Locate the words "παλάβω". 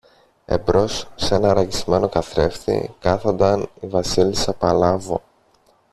4.53-5.21